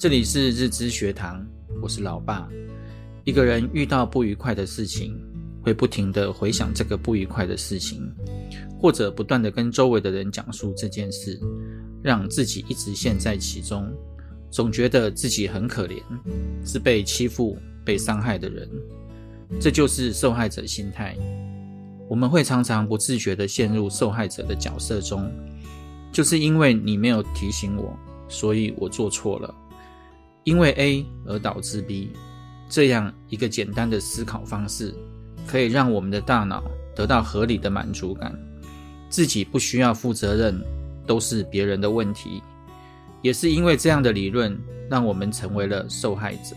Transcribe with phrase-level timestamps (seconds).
[0.00, 1.46] 这里是日知学堂，
[1.82, 2.48] 我是老爸。
[3.22, 5.14] 一个人遇到不愉快的事情，
[5.62, 8.10] 会不停地回想这个不愉快的事情，
[8.80, 11.38] 或者不断地跟周围的人讲述这件事，
[12.02, 13.92] 让自己一直陷在其中，
[14.50, 16.00] 总觉得自己很可怜，
[16.64, 18.66] 是被欺负、被伤害的人。
[19.60, 21.14] 这就是受害者心态。
[22.08, 25.30] 我们会常常不自觉地陷入受害者的角色中，
[26.10, 27.94] 就是因为你没有提醒我，
[28.30, 29.54] 所以我做错了。
[30.44, 32.10] 因为 A 而导致 B，
[32.68, 34.94] 这样一个简单的思考方式，
[35.46, 36.62] 可以让我们的大脑
[36.94, 38.36] 得到合理的满足感，
[39.08, 40.60] 自己不需要负责任，
[41.06, 42.42] 都是别人的问题。
[43.22, 44.58] 也是因为这样的理论，
[44.88, 46.56] 让我们成为了受害者。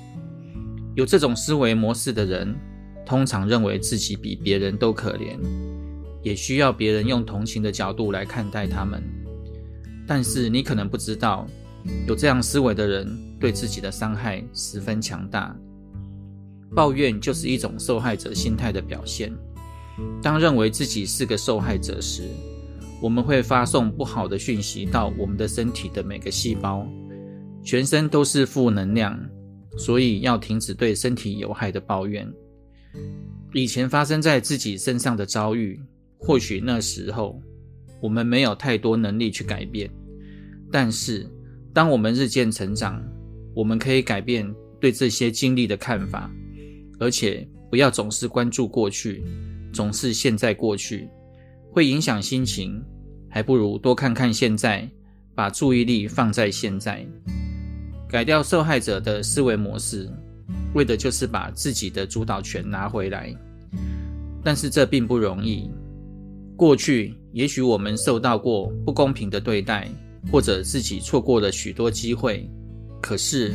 [0.96, 2.56] 有这种思维模式的人，
[3.06, 5.38] 通常认为自己比别人都可怜，
[6.22, 9.04] 也需要别人用同情的角度来看待他们。
[10.08, 11.46] 但是你可能不知道，
[12.08, 13.08] 有这样思维的人，
[13.40, 15.56] 对自己的伤害十分强大。
[16.76, 19.32] 抱怨就是一种受害者心态的表现。
[20.22, 22.24] 当认为自己是个受害者时，
[23.02, 26.88] 我们会发送不好的讯息到我们的身体的每个细胞，
[27.64, 29.20] 全身都是负能量，
[29.78, 32.28] 所以要停止对身体有害的抱怨。
[33.54, 35.80] 以前发生在自己身上的遭遇，
[36.18, 37.40] 或许那时候
[38.02, 39.88] 我们没有太多能力去改变，
[40.72, 41.30] 但是
[41.74, 43.04] 当我们日渐成长，
[43.56, 44.48] 我们可以改变
[44.80, 46.32] 对这些经历的看法，
[47.00, 49.24] 而且不要总是关注过去，
[49.74, 51.10] 总是陷在过去，
[51.72, 52.80] 会影响心情，
[53.28, 54.88] 还不如多看看现在，
[55.34, 57.04] 把注意力放在现在，
[58.08, 60.08] 改掉受害者的思维模式，
[60.76, 63.36] 为的就是把自己的主导权拿回来。
[64.44, 65.72] 但是这并不容易，
[66.56, 69.90] 过去也许我们受到过不公平的对待，
[70.32, 72.50] 或者自己错过了许多机会。
[73.02, 73.54] 可是，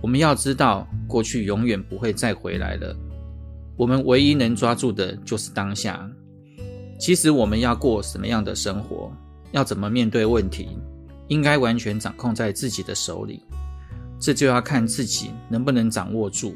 [0.00, 2.96] 我们要知道，过去永远不会再回来了。
[3.76, 6.10] 我们唯一能抓住的就是当下。
[6.98, 9.12] 其实，我们要过什么样的生活，
[9.52, 10.68] 要怎么面对问题，
[11.28, 13.42] 应该完全掌控在自己的手里。
[14.20, 16.54] 这就要看自己能不能掌握住。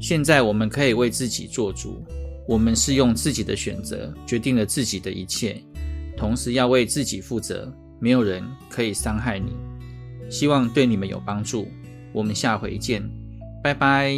[0.00, 2.02] 现在，我们可以为自己做主。
[2.46, 5.62] 我们是用自己的选择决定了自己的一切，
[6.16, 7.72] 同时要为自己负责。
[8.04, 9.56] 没有人可以伤害你。
[10.28, 11.68] 希望对你们有帮助，
[12.12, 13.02] 我们下回见，
[13.62, 14.14] 拜拜。